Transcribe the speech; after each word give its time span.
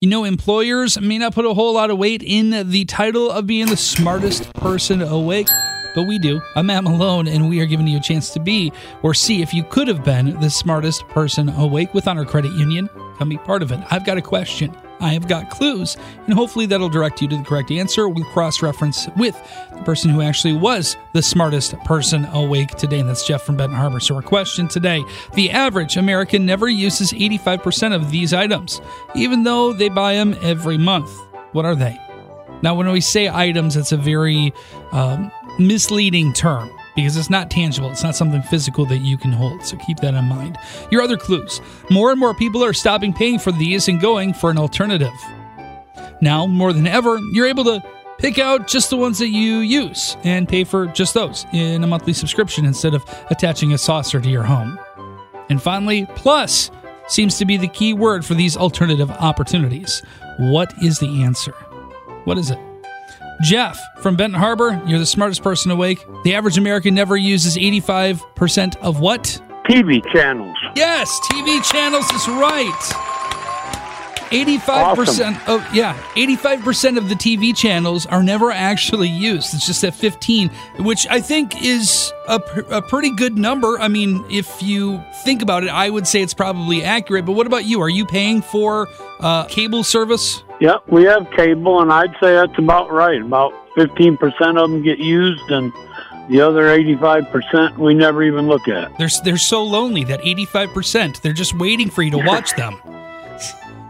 You 0.00 0.08
know, 0.08 0.22
employers 0.22 1.00
may 1.00 1.18
not 1.18 1.34
put 1.34 1.44
a 1.44 1.52
whole 1.52 1.74
lot 1.74 1.90
of 1.90 1.98
weight 1.98 2.22
in 2.24 2.70
the 2.70 2.84
title 2.84 3.32
of 3.32 3.48
being 3.48 3.66
the 3.66 3.76
smartest 3.76 4.52
person 4.54 5.02
awake, 5.02 5.48
but 5.92 6.06
we 6.06 6.20
do. 6.20 6.40
I'm 6.54 6.66
Matt 6.66 6.84
Malone, 6.84 7.26
and 7.26 7.48
we 7.48 7.58
are 7.58 7.66
giving 7.66 7.88
you 7.88 7.98
a 7.98 8.00
chance 8.00 8.30
to 8.34 8.38
be 8.38 8.72
or 9.02 9.12
see 9.12 9.42
if 9.42 9.52
you 9.52 9.64
could 9.64 9.88
have 9.88 10.04
been 10.04 10.38
the 10.38 10.50
smartest 10.50 11.08
person 11.08 11.48
awake 11.48 11.94
with 11.94 12.06
Honor 12.06 12.24
Credit 12.24 12.52
Union. 12.52 12.88
Come 13.18 13.28
be 13.28 13.38
part 13.38 13.60
of 13.60 13.72
it. 13.72 13.80
I've 13.90 14.06
got 14.06 14.18
a 14.18 14.22
question. 14.22 14.72
I 15.00 15.12
have 15.12 15.28
got 15.28 15.50
clues, 15.50 15.96
and 16.26 16.34
hopefully 16.34 16.66
that'll 16.66 16.88
direct 16.88 17.22
you 17.22 17.28
to 17.28 17.36
the 17.36 17.44
correct 17.44 17.70
answer. 17.70 18.08
We'll 18.08 18.24
cross 18.26 18.62
reference 18.62 19.08
with 19.16 19.40
the 19.74 19.82
person 19.82 20.10
who 20.10 20.22
actually 20.22 20.54
was 20.54 20.96
the 21.12 21.22
smartest 21.22 21.76
person 21.80 22.24
awake 22.26 22.70
today, 22.70 23.00
and 23.00 23.08
that's 23.08 23.26
Jeff 23.26 23.42
from 23.42 23.56
Benton 23.56 23.76
Harbor. 23.76 24.00
So, 24.00 24.14
our 24.16 24.22
question 24.22 24.68
today 24.68 25.04
the 25.34 25.50
average 25.50 25.96
American 25.96 26.46
never 26.46 26.68
uses 26.68 27.12
85% 27.12 27.94
of 27.94 28.10
these 28.10 28.32
items, 28.32 28.80
even 29.14 29.44
though 29.44 29.72
they 29.72 29.88
buy 29.88 30.14
them 30.14 30.36
every 30.42 30.78
month. 30.78 31.10
What 31.52 31.64
are 31.64 31.74
they? 31.74 31.98
Now, 32.62 32.74
when 32.74 32.90
we 32.90 33.00
say 33.00 33.28
items, 33.28 33.76
it's 33.76 33.92
a 33.92 33.96
very 33.96 34.52
um, 34.92 35.30
misleading 35.58 36.32
term 36.32 36.70
because 36.98 37.16
it's 37.16 37.30
not 37.30 37.48
tangible. 37.48 37.92
It's 37.92 38.02
not 38.02 38.16
something 38.16 38.42
physical 38.42 38.84
that 38.86 38.98
you 38.98 39.16
can 39.16 39.30
hold. 39.30 39.64
So 39.64 39.76
keep 39.76 39.98
that 39.98 40.14
in 40.14 40.24
mind. 40.24 40.58
Your 40.90 41.00
other 41.00 41.16
clues 41.16 41.60
more 41.90 42.10
and 42.10 42.18
more 42.18 42.34
people 42.34 42.64
are 42.64 42.72
stopping 42.72 43.12
paying 43.12 43.38
for 43.38 43.52
these 43.52 43.86
and 43.86 44.00
going 44.00 44.34
for 44.34 44.50
an 44.50 44.58
alternative. 44.58 45.12
Now, 46.20 46.44
more 46.48 46.72
than 46.72 46.88
ever, 46.88 47.16
you're 47.32 47.46
able 47.46 47.62
to 47.64 47.84
pick 48.18 48.40
out 48.40 48.66
just 48.66 48.90
the 48.90 48.96
ones 48.96 49.20
that 49.20 49.28
you 49.28 49.58
use 49.58 50.16
and 50.24 50.48
pay 50.48 50.64
for 50.64 50.88
just 50.88 51.14
those 51.14 51.46
in 51.52 51.84
a 51.84 51.86
monthly 51.86 52.12
subscription 52.12 52.64
instead 52.64 52.94
of 52.94 53.04
attaching 53.30 53.72
a 53.72 53.78
saucer 53.78 54.20
to 54.20 54.28
your 54.28 54.42
home. 54.42 54.76
And 55.50 55.62
finally, 55.62 56.04
plus 56.16 56.68
seems 57.06 57.38
to 57.38 57.44
be 57.44 57.56
the 57.56 57.68
key 57.68 57.94
word 57.94 58.24
for 58.24 58.34
these 58.34 58.56
alternative 58.56 59.12
opportunities. 59.12 60.02
What 60.38 60.74
is 60.82 60.98
the 60.98 61.22
answer? 61.22 61.52
What 62.24 62.38
is 62.38 62.50
it? 62.50 62.58
Jeff 63.42 63.78
from 64.00 64.16
Benton 64.16 64.38
Harbor, 64.38 64.82
you're 64.86 64.98
the 64.98 65.06
smartest 65.06 65.42
person 65.42 65.70
awake. 65.70 66.04
The 66.24 66.34
average 66.34 66.58
American 66.58 66.94
never 66.94 67.16
uses 67.16 67.56
85% 67.56 68.76
of 68.78 69.00
what? 69.00 69.40
TV 69.68 70.02
channels. 70.12 70.56
Yes, 70.74 71.08
TV 71.30 71.62
channels 71.62 72.10
is 72.10 72.28
right. 72.28 73.07
85% 74.30 74.68
Awesome. 74.68 75.36
of 75.46 75.74
yeah, 75.74 75.94
85% 76.14 76.98
of 76.98 77.08
the 77.08 77.14
TV 77.14 77.56
channels 77.56 78.06
are 78.06 78.22
never 78.22 78.50
actually 78.50 79.08
used. 79.08 79.54
It's 79.54 79.66
just 79.66 79.82
at 79.84 79.94
15, 79.94 80.50
which 80.80 81.06
I 81.08 81.20
think 81.20 81.62
is 81.62 82.12
a, 82.28 82.40
a 82.70 82.82
pretty 82.82 83.10
good 83.10 83.38
number. 83.38 83.78
I 83.78 83.88
mean, 83.88 84.24
if 84.30 84.62
you 84.62 85.02
think 85.24 85.42
about 85.42 85.64
it, 85.64 85.70
I 85.70 85.88
would 85.90 86.06
say 86.06 86.22
it's 86.22 86.34
probably 86.34 86.84
accurate. 86.84 87.26
But 87.26 87.32
what 87.32 87.46
about 87.46 87.64
you? 87.64 87.80
Are 87.80 87.88
you 87.88 88.04
paying 88.06 88.42
for 88.42 88.88
uh, 89.20 89.44
cable 89.44 89.82
service? 89.84 90.42
Yep, 90.60 90.84
we 90.88 91.04
have 91.04 91.30
cable, 91.36 91.80
and 91.80 91.92
I'd 91.92 92.12
say 92.20 92.34
that's 92.34 92.58
about 92.58 92.90
right. 92.92 93.20
About 93.22 93.52
15% 93.76 94.16
of 94.62 94.70
them 94.70 94.82
get 94.82 94.98
used, 94.98 95.48
and 95.50 95.72
the 96.28 96.40
other 96.40 96.64
85% 96.64 97.78
we 97.78 97.94
never 97.94 98.22
even 98.22 98.48
look 98.48 98.66
at. 98.68 98.96
They're 98.98 99.08
they're 99.24 99.36
so 99.38 99.62
lonely 99.64 100.04
that 100.04 100.20
85% 100.20 101.20
they're 101.22 101.32
just 101.32 101.56
waiting 101.58 101.88
for 101.90 102.02
you 102.02 102.10
to 102.10 102.18
watch 102.26 102.54
them. 102.54 102.78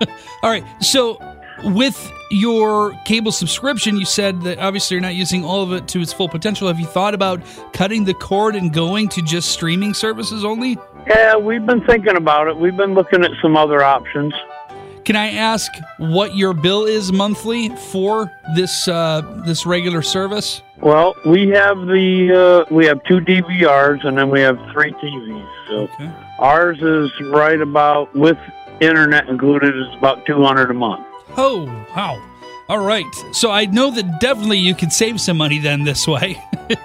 All 0.42 0.50
right. 0.50 0.64
So 0.80 1.18
with 1.64 2.12
your 2.30 2.92
cable 3.04 3.32
subscription, 3.32 3.96
you 3.96 4.04
said 4.04 4.42
that 4.42 4.58
obviously 4.58 4.96
you're 4.96 5.02
not 5.02 5.14
using 5.14 5.44
all 5.44 5.62
of 5.62 5.72
it 5.72 5.88
to 5.88 6.00
its 6.00 6.12
full 6.12 6.28
potential. 6.28 6.68
Have 6.68 6.80
you 6.80 6.86
thought 6.86 7.14
about 7.14 7.40
cutting 7.72 8.04
the 8.04 8.14
cord 8.14 8.56
and 8.56 8.72
going 8.72 9.08
to 9.10 9.22
just 9.22 9.50
streaming 9.50 9.94
services 9.94 10.44
only? 10.44 10.76
Yeah, 11.06 11.36
we've 11.36 11.64
been 11.64 11.84
thinking 11.86 12.16
about 12.16 12.48
it. 12.48 12.56
We've 12.56 12.76
been 12.76 12.94
looking 12.94 13.24
at 13.24 13.30
some 13.40 13.56
other 13.56 13.82
options. 13.82 14.34
Can 15.04 15.14
I 15.14 15.30
ask 15.34 15.70
what 15.98 16.34
your 16.34 16.52
bill 16.52 16.84
is 16.84 17.12
monthly 17.12 17.68
for 17.92 18.32
this 18.56 18.88
uh, 18.88 19.20
this 19.46 19.64
regular 19.64 20.02
service? 20.02 20.62
Well, 20.80 21.14
we 21.24 21.48
have 21.50 21.76
the 21.86 22.64
uh, 22.68 22.74
we 22.74 22.86
have 22.86 22.98
two 23.04 23.20
DVRs, 23.20 24.04
and 24.04 24.18
then 24.18 24.30
we 24.30 24.40
have 24.40 24.58
three 24.72 24.90
TVs. 24.94 25.48
So 25.68 25.74
Okay. 25.82 26.10
ours 26.40 26.82
is 26.82 27.12
right 27.30 27.60
about 27.60 28.12
with 28.16 28.36
internet 28.80 29.28
included 29.28 29.76
is 29.76 29.86
about 29.98 30.24
200 30.26 30.70
a 30.70 30.74
month. 30.74 31.06
Oh, 31.36 31.64
wow. 31.96 32.22
All 32.68 32.84
right. 32.84 33.04
So 33.32 33.50
I 33.52 33.66
know 33.66 33.90
that 33.92 34.20
definitely 34.20 34.58
you 34.58 34.74
could 34.74 34.92
save 34.92 35.20
some 35.20 35.36
money 35.36 35.58
then 35.58 35.84
this 35.84 36.06
way. 36.06 36.42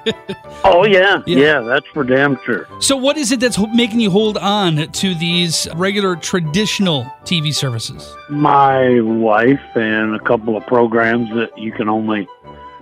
Oh 0.64 0.86
yeah, 0.86 1.24
Yeah. 1.26 1.38
yeah, 1.38 1.60
that's 1.62 1.88
for 1.88 2.04
damn 2.04 2.38
sure. 2.46 2.68
So, 2.80 2.96
what 2.96 3.18
is 3.18 3.32
it 3.32 3.40
that's 3.40 3.58
making 3.74 4.00
you 4.00 4.12
hold 4.12 4.38
on 4.38 4.76
to 4.92 5.16
these 5.16 5.68
regular 5.76 6.16
traditional 6.16 7.04
TV 7.24 7.52
services? 7.52 8.16
My 8.30 9.02
wife 9.02 9.60
and 9.76 10.14
a 10.16 10.20
couple 10.20 10.56
of 10.56 10.66
programs 10.68 11.30
that 11.32 11.58
you 11.58 11.72
can 11.72 11.90
only 11.90 12.28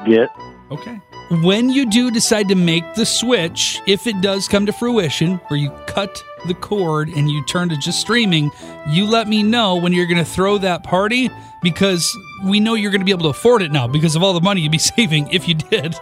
get. 0.05 0.29
Okay. 0.71 0.99
When 1.41 1.69
you 1.69 1.89
do 1.89 2.11
decide 2.11 2.49
to 2.49 2.55
make 2.55 2.95
the 2.95 3.05
switch, 3.05 3.79
if 3.87 4.07
it 4.07 4.19
does 4.19 4.49
come 4.49 4.65
to 4.65 4.73
fruition, 4.73 5.35
where 5.47 5.57
you 5.57 5.71
cut 5.87 6.21
the 6.47 6.53
cord 6.53 7.09
and 7.09 7.29
you 7.29 7.43
turn 7.45 7.69
to 7.69 7.77
just 7.77 7.99
streaming, 7.99 8.51
you 8.87 9.05
let 9.05 9.27
me 9.27 9.43
know 9.43 9.75
when 9.75 9.93
you're 9.93 10.05
going 10.05 10.17
to 10.17 10.25
throw 10.25 10.57
that 10.59 10.83
party 10.83 11.29
because 11.61 12.17
we 12.45 12.59
know 12.59 12.73
you're 12.73 12.91
going 12.91 13.01
to 13.01 13.05
be 13.05 13.11
able 13.11 13.23
to 13.23 13.29
afford 13.29 13.61
it 13.61 13.71
now 13.71 13.87
because 13.87 14.15
of 14.15 14.23
all 14.23 14.33
the 14.33 14.41
money 14.41 14.61
you'd 14.61 14.71
be 14.71 14.77
saving 14.97 15.27
if 15.31 15.47
you 15.47 15.55
did. 15.55 15.93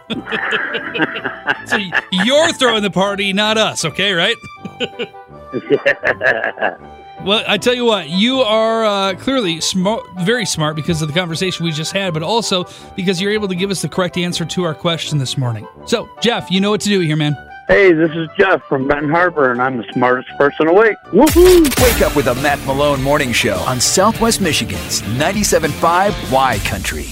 so 1.65 1.77
you're 2.11 2.53
throwing 2.53 2.83
the 2.83 2.91
party, 2.91 3.33
not 3.33 3.57
us, 3.57 3.85
okay, 3.85 4.13
right? 4.13 4.35
Well, 7.23 7.43
I 7.47 7.57
tell 7.57 7.73
you 7.73 7.83
what, 7.83 8.09
you 8.09 8.41
are 8.41 8.85
uh, 8.85 9.15
clearly 9.15 9.59
smart, 9.59 10.05
very 10.19 10.45
smart 10.45 10.75
because 10.75 11.01
of 11.01 11.07
the 11.07 11.13
conversation 11.13 11.65
we 11.65 11.71
just 11.71 11.91
had, 11.91 12.13
but 12.13 12.21
also 12.21 12.65
because 12.95 13.19
you're 13.19 13.31
able 13.31 13.47
to 13.47 13.55
give 13.55 13.71
us 13.71 13.81
the 13.81 13.89
correct 13.89 14.17
answer 14.17 14.45
to 14.45 14.63
our 14.63 14.75
question 14.75 15.17
this 15.17 15.37
morning. 15.37 15.67
So, 15.87 16.07
Jeff, 16.21 16.51
you 16.51 16.61
know 16.61 16.69
what 16.69 16.81
to 16.81 16.89
do 16.89 16.99
here, 16.99 17.15
man. 17.15 17.35
Hey, 17.67 17.91
this 17.91 18.11
is 18.11 18.29
Jeff 18.37 18.63
from 18.63 18.87
Benton 18.87 19.09
Harbor, 19.09 19.51
and 19.51 19.61
I'm 19.61 19.75
the 19.75 19.83
smartest 19.91 20.29
person 20.37 20.69
awake. 20.69 20.95
Woohoo! 21.07 21.63
Wake 21.83 22.01
up 22.01 22.15
with 22.15 22.27
a 22.27 22.35
Matt 22.35 22.65
Malone 22.65 23.03
morning 23.03 23.33
show 23.33 23.57
on 23.67 23.81
Southwest 23.81 24.39
Michigan's 24.39 25.01
97.5 25.01 26.31
Y 26.31 26.59
Country. 26.59 27.07